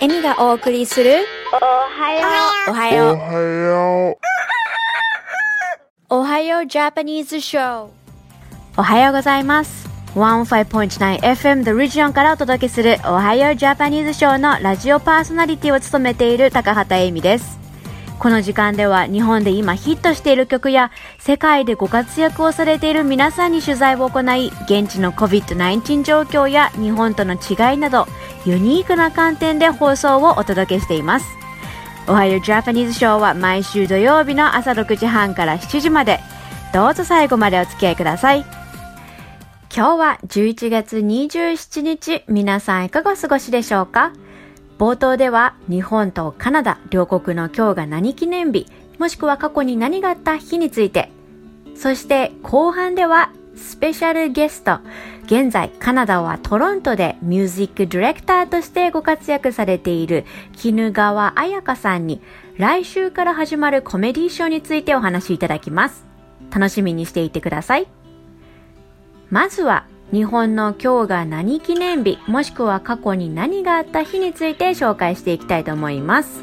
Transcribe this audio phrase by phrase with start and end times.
[0.00, 2.28] エミがお送りするおはよ
[2.68, 3.14] おはよう。
[3.14, 4.16] おはよう。
[6.10, 7.88] おはようジャパニーズショー。
[8.76, 9.88] おはようございます。
[10.14, 17.58] 15.9FM The Region からお届けするおはようジャパニーズショーのラジオパーソナリティを務めている高畑恵美です。
[18.20, 28.08] この時間では日本で今ヒットしている曲や世界でご活躍をされている皆さんに取材を行い現地の COVID-19 状況や日本との違いなど
[28.48, 31.26] ユニークな観点で放送をお届けしています。
[32.06, 36.18] おはようジャパニーズショーは毎週土曜日の朝6時半から7時まで。
[36.72, 38.46] どうぞ最後までお付き合いください。
[39.74, 44.12] 今日は11月27日、皆さんいかがお過ごしでしょうか？
[44.78, 48.66] 冒頭では日本とカナダ両国の今日が何記念日、
[48.98, 51.10] もしくは過去に何があった日について、
[51.76, 54.78] そして後半ではスペシャルゲスト、
[55.28, 60.24] 現在カナダはトロントでミュージックディレクターとしてご活躍されている
[60.56, 62.22] 絹川彩香さんに
[62.56, 66.06] 来週から始まるコメディーショーについてお話しいただきます。
[66.50, 67.86] 楽しみにしていてください。
[69.28, 76.42] まずは日本の今日が何記念日もしくは過去に何があった日について紹介していきたいと思います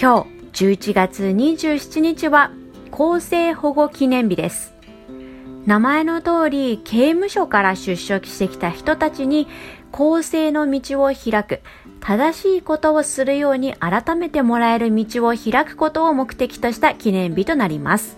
[0.00, 2.52] 今日11月27日は
[2.90, 4.77] 厚生保護記念日です
[5.68, 9.46] 名前の通り刑務所から出所してきた人たちに
[9.92, 11.60] 更生の道を開く
[12.00, 18.16] 正しいことをするように改めてもらえる道を開くことを目的とした記念日となります。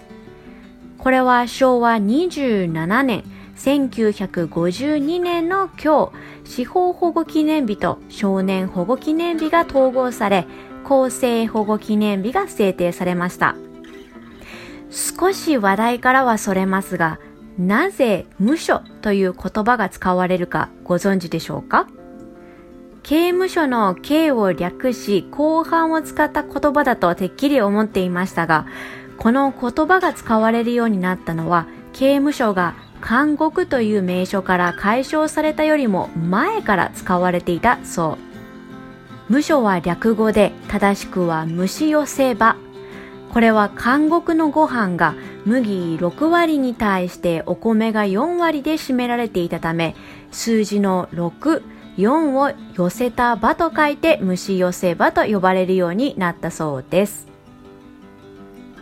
[0.96, 3.24] これは昭和27年
[3.56, 6.12] 1952年の今
[6.44, 10.46] 日司法保護記念日と少年保護記念日が統合され
[10.84, 13.56] 厚生保護記念日が制定されました。
[14.90, 17.18] 少し話題からはそれますが
[17.60, 21.86] なぜ無所という言葉が使われるかご存知でしょうか？
[23.02, 28.66] 刑務所の刑を略し後半を使った言葉だとてっきり思っていましたが
[29.18, 32.76] この言葉が使われるようになったのは刑務所が
[33.06, 38.18] 監獄という名称から解消されたよりも前から使われていたそ
[39.28, 39.32] う。
[39.32, 42.56] 無所は略語で正しくは虫寄せ場
[43.32, 45.14] これは監獄のご飯が
[45.44, 49.94] 麦6割に対してお米が4割で占められていたため
[50.32, 51.62] 数字の6
[51.96, 57.26] 4を寄せた場と書いて虫寄せ場と呼ばれるようになったそうです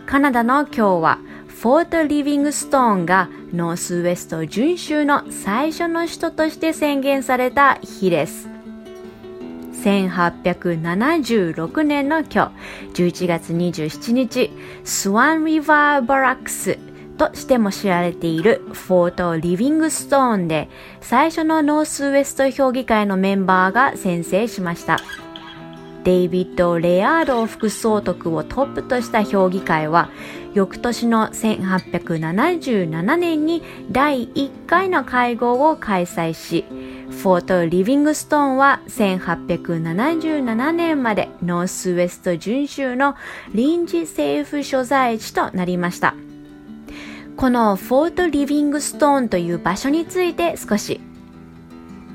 [0.05, 8.48] カナダの今日はフォート・リビングストーンがノースウェスト準州の最初の首都として宣言された日です。
[9.83, 12.51] 1876年の今
[12.93, 14.51] 日、11月27日、
[14.83, 16.77] スワン・リバー・バラックス
[17.17, 20.69] としても知られているフォート・リビングストーンで
[21.01, 24.99] 最初のノースウェスト評議会のメンバーが宣誓しました。
[26.03, 30.09] デイビッド・レアード副総督をトップとした評議会は
[30.53, 36.65] 翌年の1877年に第1回の会合を開催し
[37.19, 43.15] フォート・リビングストーンは1877年までノースウェスト準州の
[43.53, 46.15] 臨時政府所在地となりました。
[47.35, 51.01] このフォート・リビングストーンという場所について少し。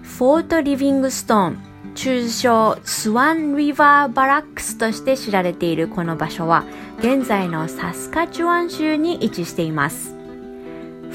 [0.02, 1.58] フォート・リビングストーン
[1.94, 6.64] 通称スワン・リバー・バラックスとして知られているこの場所は
[7.00, 10.23] 現在のサスカチュワン州に位置しています。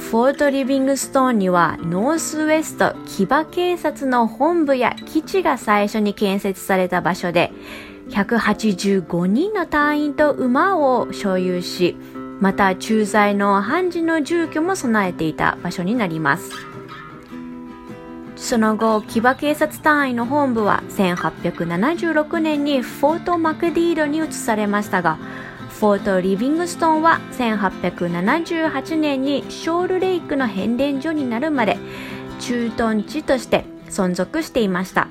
[0.09, 7.51] フォート・リビングストーンにはノースウェスト騎馬警察の本部や基地が最初に建設された場所で
[8.09, 11.95] 185人の隊員と馬を所有し
[12.39, 16.49] また駐在の判事の住居も備えていた場所になります。
[18.35, 25.19] その後、騎馬警察隊員の本部は1876年にフォートマクディードに移されましたが、
[25.79, 31.77] フォートリビングストーンは1878年にショールレイクの変電所になるまで
[32.41, 35.07] 駐屯地として存続していました。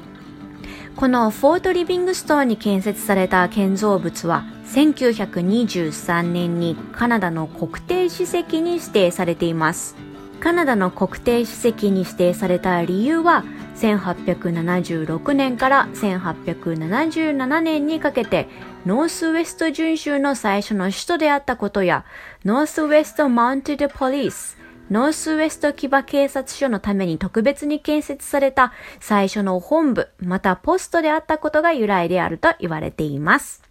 [0.94, 10.07] このフォートリビングストーンに建設された建造物は1923年にカナダの国定史跡に指定されています。
[10.40, 13.44] カナダの国定史跡に指定された理由は
[13.76, 18.48] 1876年から1877年にかけて
[18.86, 22.04] ノースウェスト準州の最初の首都であったことや
[22.44, 24.58] ノースウェストマウンテッドポリス
[24.90, 33.62] ノースウェスト騎馬警察署のために特別に建設された最初の本部またポストであったことが由来であると言われています。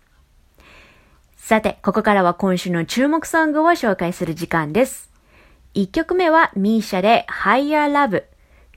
[1.37, 5.06] さて、ここからは今週の注目ソングを紹介する時間です。
[5.77, 8.23] 1曲目は MISIA で Higher Love。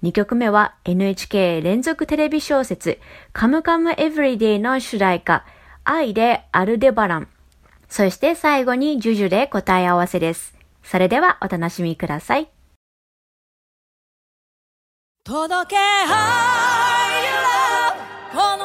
[0.02, 2.98] 2曲目は NHK 連続テレビ小説
[3.32, 5.46] カムカムエブリデイの主題歌
[5.82, 7.28] 愛でアルデバラン。
[7.88, 10.54] そして最後にジュジュで答え合わせです。
[10.82, 12.50] それではお楽しみください。
[15.24, 16.10] 届け High
[18.34, 18.59] Love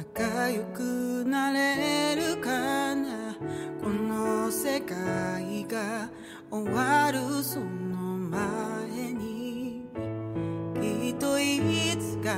[0.00, 2.48] 仲良くなれるか
[2.94, 3.36] な？
[3.82, 6.08] この世界が
[6.50, 7.66] 終わるその
[8.30, 9.82] 前に。
[10.80, 11.60] きっとい
[11.98, 12.34] つか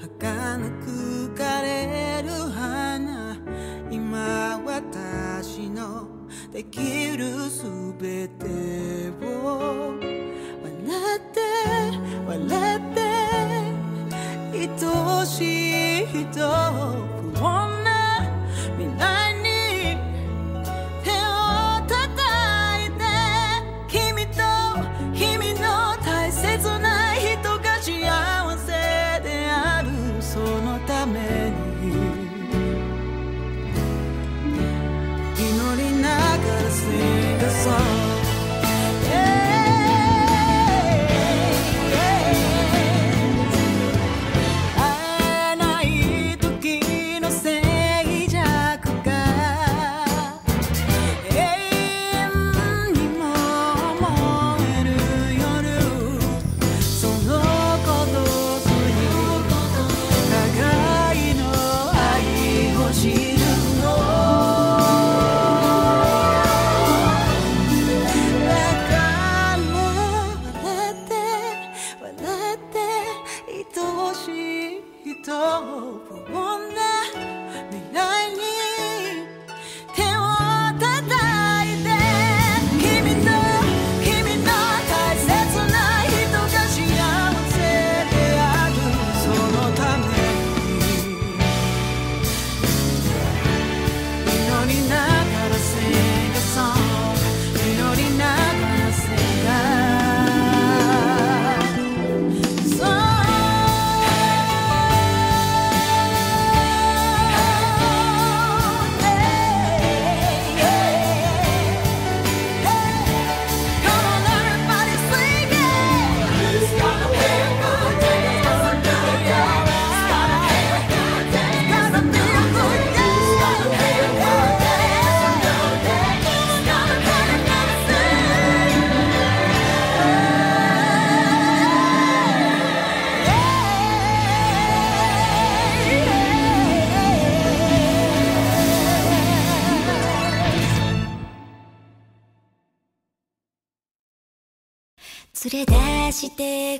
[0.00, 3.36] 儚く枯れる花。
[3.90, 6.08] 今私の
[6.50, 7.66] できるす
[8.00, 9.96] べてを。
[10.62, 11.40] 笑って
[12.26, 12.85] 笑って
[14.78, 14.82] こ
[17.66, 18.20] んな
[18.78, 19.25] 未来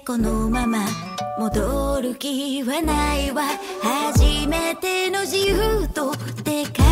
[0.06, 0.86] このまま
[1.36, 3.42] 戻る気はないわ。
[3.82, 6.12] 初めての自由と
[6.44, 6.85] でか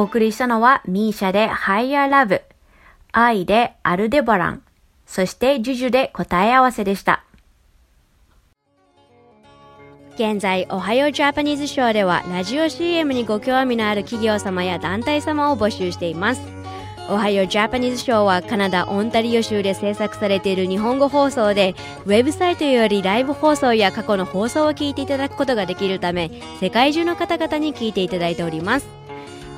[0.00, 2.40] お送りしたのは misia で Higher Love、
[3.12, 4.62] 愛でアルデバラン、
[5.04, 7.22] そしてジュジュで答え合わせでした。
[10.14, 16.40] 現在、おはようジャパニーズショーではラジオ CM にご興味のある企業様や団体様を募集しています。
[17.10, 21.74] おはようジャパニーズショーはカナダ・オンタリオ州で制作されている日本語放送で、
[22.06, 28.99] ウェブサイトよりライブ放送や過去の放送を聞いていただくことができるため、世界中の方々に聞いていただいております。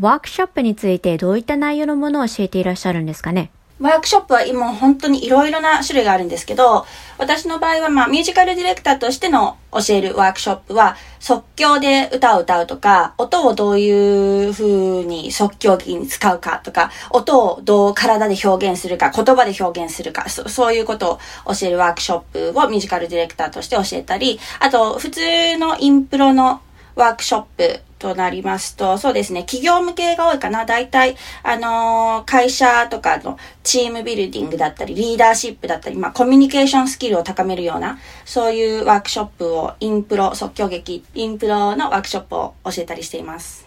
[0.00, 3.50] ワークショップについてどういった内容のものを教えていらっしゃるんですかね？
[3.80, 6.86] ワークショップは今本当にいろいろな種類があるんですけど、
[7.18, 25.20] 私の場合はまあミュージカルディレクターとしての教えるワークショップは即興で歌を歌うとか、音をどういう風に即興劇に使うかとか、音をどう体で表現するか、言葉で表現するか、そそういうことを教えるワークショップをミュージカルディレクターとして教えたり、あと普通
[25.58, 26.60] のインプロの
[26.96, 30.64] ワークショップとなりますと、そうですね、企業向けが多いかな。
[30.64, 43.66] 大体、あのー会社とかのチームビルディングだったり、リーダーシップだったり、まあ、コミュニケーションスキルを高めるような、そういうワークショップを、インプロ、即興劇、インプロのワークショップを教えたりしています。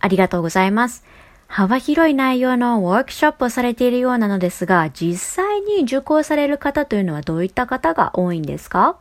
[0.00, 1.04] ありがとうございます。
[1.46, 8.96] 幅広い内容のワークショップをされているようなのですが、実際に受講される方というのはどういった方が多いんですか？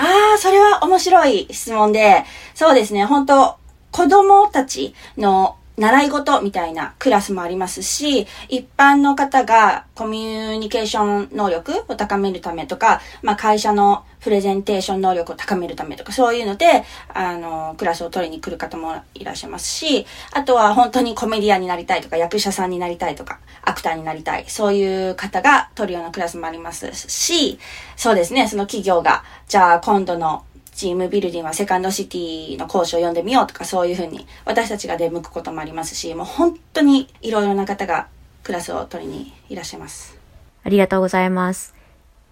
[0.00, 3.58] ああ、それは面白い質問で、そうですね、本当
[3.90, 27.58] 子供たちの習い事みたいなクラスもありますし、一般の方がコミュニケーション能力を高めるためとか、まあ会社のプレゼンテーション能力を高めるためとか、そういうので、あの、クラスを取りに来る方もいらっしゃいますし、あとは本当にコメディアンになりたいとか、役者さんになりたいとか、アクターになりたい、そういう方が取るようなクラスもありますし、
[27.96, 30.44] そうですね、その企業が、じゃあ今度の
[30.80, 38.08] チームビルディングはセカンドシティの講師を読んでみようとかそういうふうに私たちが出向くこともありますし、もう本当にいろいろな方が
[38.42, 40.16] クラスを取りにいらっしゃいます。
[40.64, 41.79] ありがとうございます。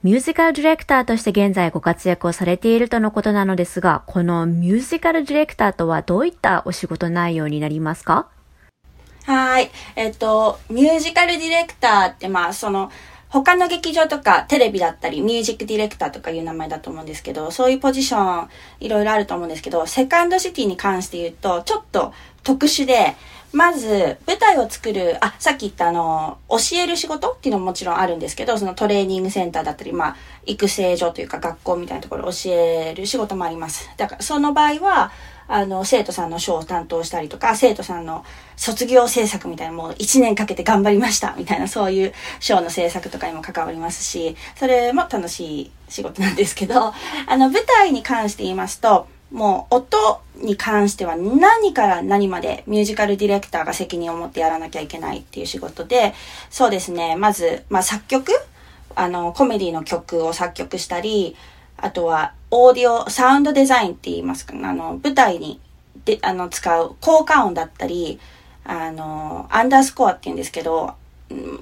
[0.04, 8.28] ミュージカルディレクターとして現在ご活躍をされているとのことなのですが、このミュージカルディレクターとはどういったお仕事内容になりますか？
[9.24, 9.72] はい。
[9.96, 12.92] えっと、ミュージカルディレクターって、まあ、その、
[13.28, 23.16] 他の劇場とかテレビだったり、ミュージックディレクターとかいう名前だと思うんですけど、そういうポジションいろいろあると思うんですけど、セカンドシティに関して言うと、ちょっと特殊で、
[23.52, 27.32] まず、舞台を作る、あ、さっき言ったあの、教える仕事？
[27.32, 33.90] っていうのももちろんあるんですけど、そのトレーニングセンターだったり、まあ、育成所というか学校みたいなところを教える仕事もあります。
[33.96, 35.12] だから、その場合は、
[35.50, 38.22] あの、生徒さんの賞を担当したりとか、生徒さんの
[38.56, 46.92] 卒業制作みたいな、もう1年かけて頑張りましたみたいな、そういう賞の制作とかにも関わりますし、それも楽しい仕事なんですけど、
[47.26, 56.14] あの、舞台に関して言いますと、もう音に関しては何から何までミュージカルディレクターが責任を持ってやらなきゃいけないっていう仕事で、
[56.50, 58.32] そうですね、まず、まあ作曲。
[58.94, 61.36] あの、コメディの曲を作曲したり、
[61.76, 65.60] あとは、オーディオ、サウンドデザインって言いますか、あの、舞台に、
[66.04, 68.18] で、あの、使う効果音だったり、
[68.64, 70.94] あの、アンダースコアって言うんですけど、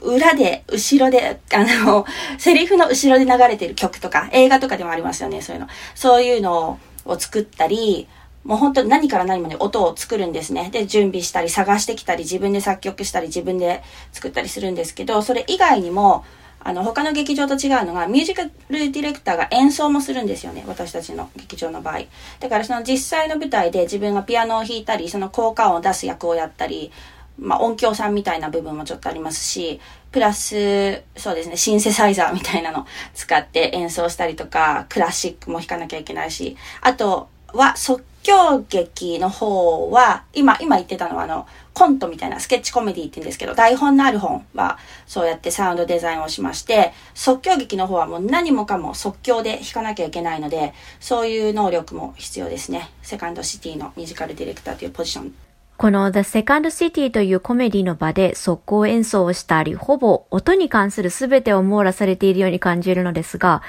[0.01, 2.07] 裏で、後ろで、あの、
[2.39, 5.69] セリフの後ろで流れてる曲とか、映画とかでもありますよね、そういうの。
[5.95, 8.09] そういうのをを作ったり、
[8.45, 10.71] もう本当に何から何まで音を作るんですね。
[10.71, 16.25] で、準備したり、探してきたり、自分で作曲したり、自分で作ったりするんですけど、それ以外にも、
[16.61, 20.65] あの、他の劇場と違うのが、ミュージカルディレクターが演奏もするんですよね。
[20.67, 22.01] 私たちの劇場の場合。
[22.41, 26.93] だからその実際の舞台で自分がピアノを弾いたり、その効果音を出す役をやったり、
[27.39, 29.81] まあ音響さんみたいな部分もちょっとありますし、
[30.13, 52.91] プラス、そうですね、シンセサイザーみたいなの使って演奏したりとか、クラシックも弾かなきゃいけないし、あとは即興劇の方は、今、今言ってたのはあの、コントみたいなスケッチコメディって言うんですけど、台本のある本はそうやってサウンドデザインをしまして、即興劇の方はもう何もかも即興で弾かなきゃいけないので、そういう能力も必要ですね。
[53.03, 55.35] セカンドシティのミュージカルディレクターというポジション
[55.77, 63.63] この The Second City というコメディの場で速攻演奏をしたり、ほぼ音に関する全てを網羅されているように感じるのですが、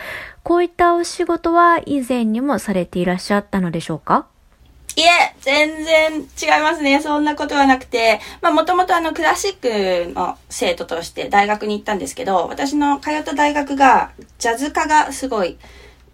[0.43, 4.27] こういったお仕事は以前にもされていらっしゃったのでしょうか？
[4.95, 7.01] いえ、全然違いますね。
[7.01, 15.57] そんなことはなくて、まあもともとあのクラシックの生徒として大学に行ったんですけど、私の通った大学がジャズ科がすごい、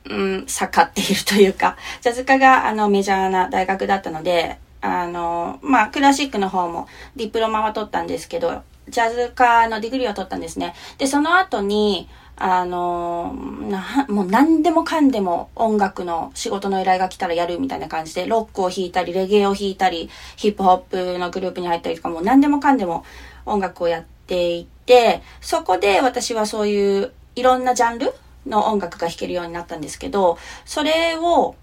[0.09, 10.75] うん、盛っているというか、ジャズ科があのメジャーな大学だったので、あの、まあ、クラシックの方もディプロマは取ったんですけど、ジャズ科の degree を取ったんですね。
[10.97, 13.33] で、その後に、あの
[13.69, 23.05] な、もう何でもかんでも音楽の仕事の依頼が来たらやるみたいな感じで、ロックを弾いたり、レゲエを弾いたり、ヒップホップのグループに入ったりとか、もう何でもかんでも
[23.45, 28.13] 音楽をやっていて、そこで私はそういういろんなジャンル
[28.45, 31.55] の音楽が弾けるようになったんですけど、それを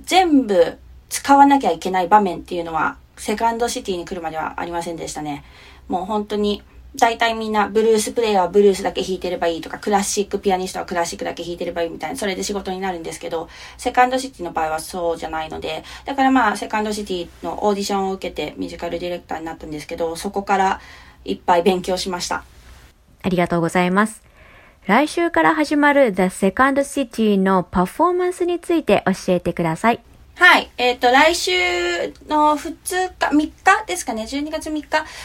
[0.00, 0.76] 全部
[1.08, 5.44] 使わなきゃいけない場面っていうのは、セカンドシティに来るまではありませんでしたね。
[5.88, 6.62] もう本当に、
[6.96, 20.80] 大体みんなブルースプレイヤーはブルースだけ弾いてればいいとか、クラシックピアニストはクラシックだけ弾いてればいいみたいな、それで仕事になるんですけど、セカンドシティの場合はそうじゃないので、だからまあ、セカンドシティのオーディションを受けてミュージカルディレクターになったんですけど、そこから
[21.24, 22.44] いっぱい勉強しました。
[23.22, 24.22] ありがとうございます。
[24.86, 30.00] 来週から始まる The Second City のパフォーマンスについて教えてください。
[30.38, 30.70] はい。
[30.76, 31.50] えっ、ー、と、来週
[32.28, 33.52] の2日、3日？
[33.86, 34.82] ですかね、12月3日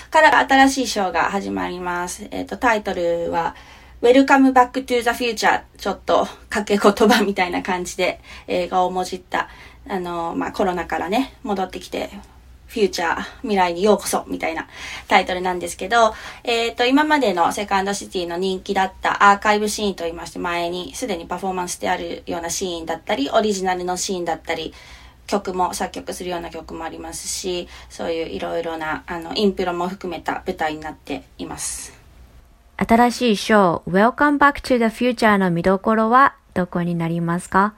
[0.09, 2.29] から新しいショーが始まります。
[2.31, 3.53] えっ、ー、と、タイトルは、
[4.01, 9.49] Welcome Back to the Future ちょっと掛け言葉みたいな感じで映画をもじった、
[9.89, 12.09] あの、まあ、コロナからね、戻ってきて、
[12.67, 14.69] フューチャー、未来にようこそ、みたいな
[15.09, 16.13] タイトルなんですけど、
[16.45, 24.73] えっ、ー、と、今までのセカンドシティの人気だったアーカイブシーンと言いまして、前にすでにパフォーマンスであるようなシーンだったり、オリジナルのシーンだったり、
[25.31, 31.93] 曲も作曲するような曲もありますし、そういういろいろな、あの、インプロも含めた舞台になっています。
[32.77, 37.73] 新しいショー、Welcome Back to the Future の見どころはどこになりますか？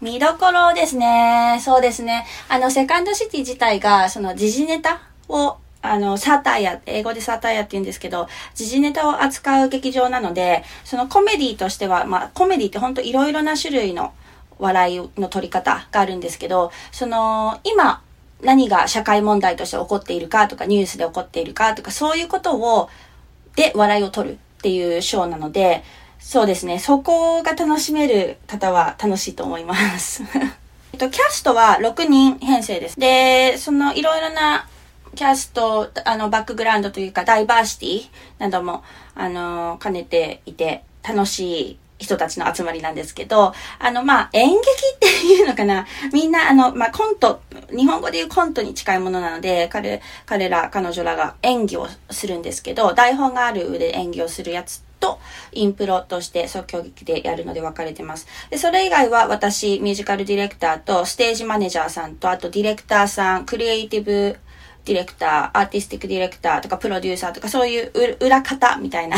[0.00, 1.58] 見どころですね。
[1.62, 2.24] そうですね。
[2.48, 14.12] あの、セカンドシティ自体が、その時事ネタをあの、サタイヤ、英語でサタイヤって言うんですけど、時事ネタを扱う劇場なので、そのコメディとしては、まあ、コメディって本当いろいろな種類の
[14.62, 18.00] 笑いの取り方があるんですけど、その、今、
[18.42, 22.88] 何が社会問題として起こっているかとか、ニュースで起こっているかとか、そういうことを、
[23.56, 25.82] で笑いを取るっていうショーなので、
[26.18, 30.22] そうですね、そこが楽しめる方は楽しいと思います。
[30.94, 32.98] えっと、キャストは6人編成です。
[32.98, 34.68] で、そのいろいろな
[35.16, 45.86] キャスト、あの、バックグラウンドというか、ダイバーシティなども、あの、兼ねていて、楽しい人たちの集まりなんですけど、あの、まあ、演劇っていうのかな。
[46.12, 55.18] みんな、あの、まあ、コント、日本語で言うコントに近いものなので、彼、彼ら、彼女らが演技をするんですけど、台本がある上で演技をするやつと、
[55.52, 58.26] インプロとして即興劇でやるので分かれてます。
[58.50, 64.38] で、それ以外は私、ミュージカルディレクターと、ステージマネージャーさんと、あとディレクターさん、クリエイティブ、
[64.84, 69.16] ディレクター、アーティスティックディレクターとか、プロデューサーとか、そういう裏方みたいな、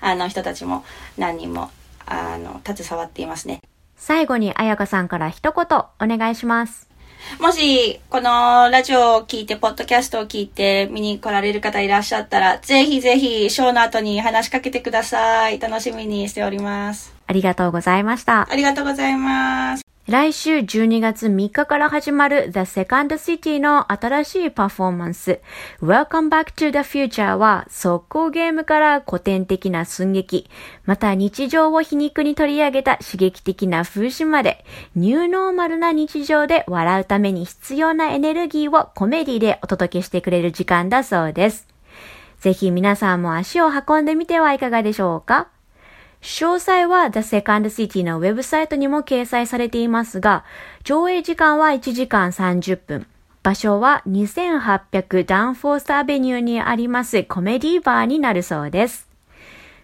[0.00, 0.84] あの人たちも
[1.16, 1.70] 何人も
[2.10, 3.62] あの、携わっていますね。
[3.96, 6.90] 最後に、彩香さんから一言お願いします。
[7.38, 15.58] もし、このラジオを聞いて、ポッドキャストを聞いて見に来られる方いらっしゃったら、ぜひぜひ、ショーの後に話しかけてください。
[15.58, 17.14] 楽しみにしております。
[17.26, 18.48] ありがとうございました。
[18.50, 19.79] ありがとうございます。
[20.10, 25.38] 来週12月3日から始まる The Second City の新しいパフォーマンス。
[25.80, 30.50] Welcome Back to the Future は速攻ゲームから古典的な寸劇、
[30.84, 34.64] また日常を皮肉に取り上げた刺激的な風刺まで。
[34.96, 41.68] ニューノーマルな日常で笑うために必要なエネルギーをコメディでお届けしてくれる時間だそうです。
[42.40, 45.46] ぜひ皆さんも足を運んでみてはいかがでしょうか？
[46.22, 50.44] 詳細は The Second City のウェブサイトにも掲載されていますが、
[50.84, 53.06] 上映時間は1時間30分。
[53.42, 59.08] 場所は2800ダンフォースアベニューにありますコメディバーになるそうです。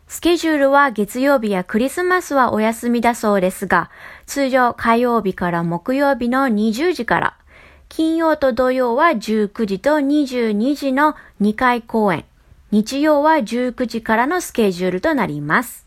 [0.08, 3.90] スケジュールは月曜日やクリスマスはお休みだそうですが、
[4.26, 7.36] 通常火曜日から木曜日の20時から、
[7.88, 12.24] 金曜と土曜は19時と22時の2回公演、
[12.70, 15.85] 日曜は19時からのスケジュールとなります。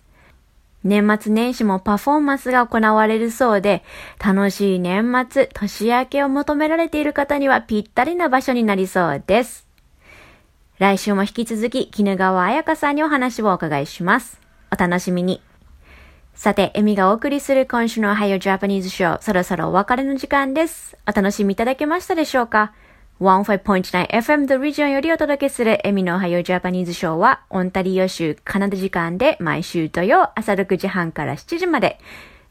[0.83, 3.83] 年末年始もパフォーマンスが行われるそうで、
[4.23, 9.67] 楽しい年末、年明けを求められている方にはぴったりな場所になりそうです。
[10.77, 14.39] 来週も引き続き、絹川彩香さんにお話をお伺いします。
[14.71, 15.41] お楽しみに。
[16.33, 20.97] さて、エミがお送りする今週の Ohio Japanese Show、そろそろお別れの時間です。
[21.05, 22.71] お楽しみいただけましたでしょうか？
[23.19, 31.99] ?15.9FM The Region よりお届けするエミのおはようジャパニーズショーは、オンタリオ州カナダ時間で毎週土曜朝6時半から7時まで、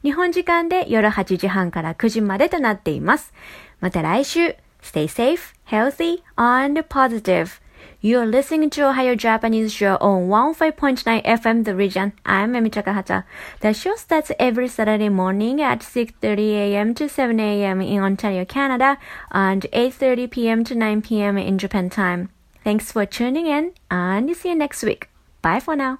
[0.03, 3.33] 日本時間で夜8時半から9時までとなっています。
[3.79, 7.59] また来週、Stay safe, healthy, and positive.
[8.01, 12.13] You're listening to Ohio Japanese Show on 15.9 FM The Region.
[12.25, 13.25] I'm Emi Takahata.
[13.59, 16.93] The show starts every Saturday morning at 6.30 a.m.
[16.93, 17.81] to 7 a.m.
[17.81, 18.97] in Ontario, Canada,
[19.31, 20.63] and 8.30 p.m.
[20.63, 21.37] to 9 p.m.
[21.37, 22.29] in Japan time.
[22.63, 25.09] Thanks for tuning in, and see you next week.
[25.41, 25.99] Bye for now.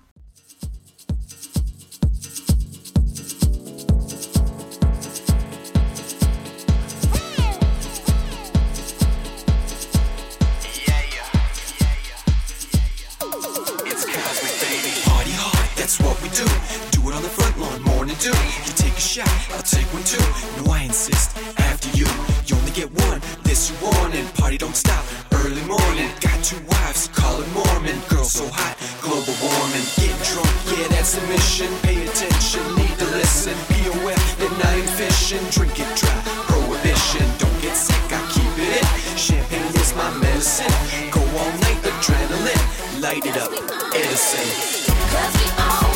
[16.20, 16.48] What we do.
[16.92, 18.36] Do it on the front lawn, morning dew.
[18.66, 20.24] You take a shot, I'll take one too.
[20.58, 21.38] No, I insist.
[21.58, 22.08] After you,
[22.46, 23.22] you only get one.
[23.44, 25.04] This you want, and party don't stop.
[25.32, 27.98] Early morning, got two wives, call it Mormon.
[28.10, 29.86] Girl so hot, global warming.
[29.96, 31.70] Get drunk, yeah, that's the mission.
[31.84, 33.56] Pay attention, need to listen.
[33.72, 35.44] POF, and I ain't fishing.
[35.52, 37.26] Drink it dry, prohibition.
[37.40, 38.88] Don't get sick, I keep it in.
[39.18, 40.74] Champagne is my medicine.
[41.12, 43.02] Go all night, adrenaline.
[43.02, 43.52] Light it up,
[43.96, 44.90] Edison.
[45.10, 45.89] Cause we own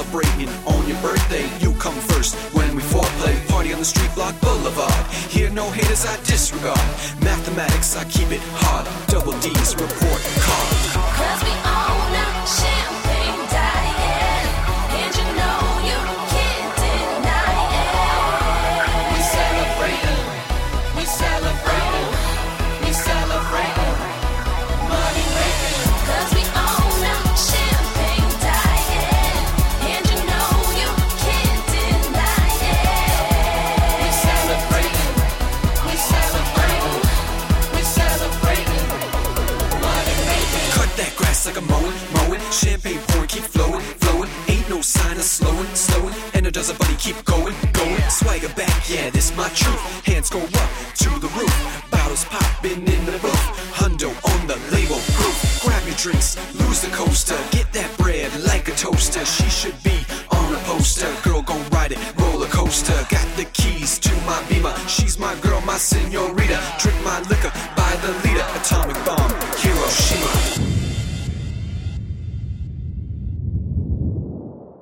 [0.00, 0.69] Celebrating